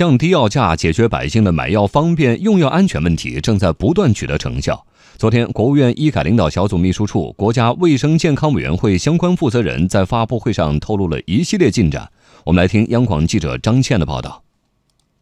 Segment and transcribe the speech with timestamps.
[0.00, 4.86] 降低药价，解决百姓的买药方便、用药安全问题，正在不断取得成效。
[5.18, 12.10] 昨天，国务院医改领导小组秘书处、国家卫生健康委员会相关负责人在发布会上透露了一系列进展。
[12.46, 14.42] 我们来听央广记者张倩的报道。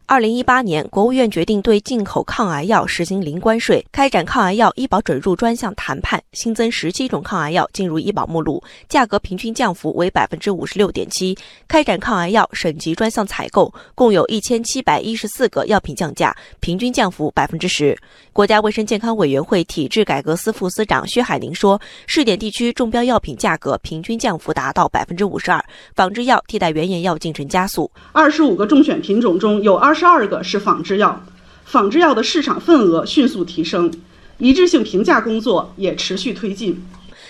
[0.09, 11.37] 二零一八年，国务院决定对进口抗癌药实行零关税，开展抗癌药医保准入专项谈判，新增十七种抗癌药进入医保目录，价格平均降幅为百分之五十六点七。
[11.67, 17.95] 开展抗癌药省级专项采购，共有一千七百一十四个药品降价，平均降幅百分之十。
[18.33, 25.63] 国家卫生健康委员会体制改革司副司长薛海宁说，试点地区中标药品价格平均降幅达到百分之五十二，
[25.93, 27.91] 仿制药替代原研药进程加速。
[28.11, 29.98] 二十五个中选品种中有二。
[29.99, 31.21] 十二个是仿制药，
[31.65, 33.91] 仿制药的市场份额迅速提升，
[34.37, 36.81] 一致性评价工作也持续推进。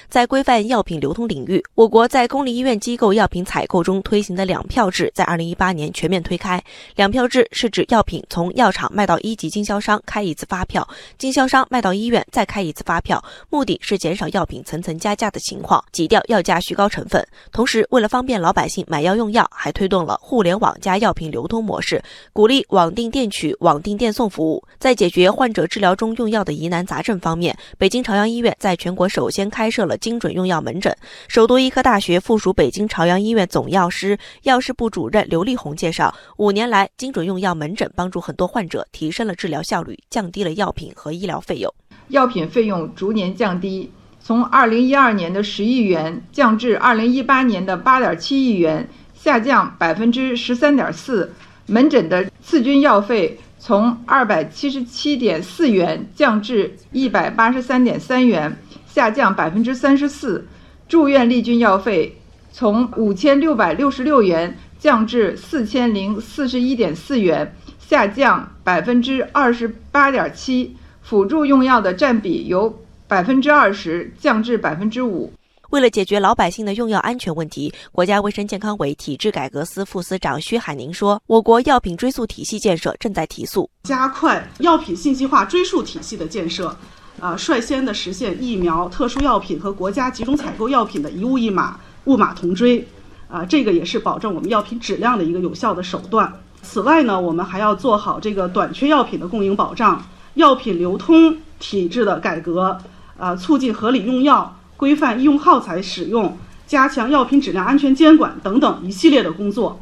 [0.09, 6.59] 在规范药品流通领域，我国在公立医院机构药品采购中推行的两票制，在二零一八年全面推开。
[6.95, 10.87] 两票制是指药品从药厂卖到一级经销商开一次发票，
[11.19, 17.23] 经销商卖到医院再开一次发票，目的是减少药品层层加价的情况，挤掉药价虚高成分。
[17.51, 22.01] 同时，为了方便老百姓买药用药，还推动了互联网加药品流通模式，
[22.33, 24.63] 鼓励网定店取、网定店送服务。
[24.79, 29.98] 在解决患者治疗中用药的疑难杂症方面，北京朝阳医院在全国首先开设了。
[30.00, 30.95] 精准用药门诊，
[31.28, 41.73] 首都医科大学附属北京朝阳医院总药师、药事部主任刘丽红介绍，五年来，精准用药门诊帮助很多患者提升了治疗效率，降低了药品和医疗费用。
[42.08, 51.34] 药品费用逐年降低，从二零一二年的十亿元降至二零一八年的八点七亿元，下降百分之十三点四。
[51.67, 58.58] 门诊的次均药费从二百七十七点四元降至一百八十三点三元。
[59.00, 60.45] 下降百分之三十四，
[60.89, 62.14] 住院利均药费
[62.52, 70.75] 从五千六百六十六元降至四千零四十一点四元，下降百分之二十八点七。
[71.02, 75.31] 辅助用药的占比由百分之二十降至百分之五。
[75.69, 86.75] 为了解决老百姓的用药安全问题，国家卫生健康委体制改革司副司长薛海宁说：“我国药品追溯体系建设正在提速，加快药品信息化追溯体系的建设。”
[87.19, 92.88] 啊，率先的实现疫苗、特殊药品和国家集中采购药品的一物一码、物码同追，
[93.28, 96.31] 啊，这个也是保证我们药品质量的一个有效的手段。
[96.62, 100.03] 此外呢，我们还要做好这个短缺药品的供应保障、
[100.35, 102.78] 药品流通体制的改革，
[103.18, 106.38] 啊，促进合理用药、规范医用耗材使用、
[106.68, 109.79] 加强药品质量安全监管等等一系列的工作。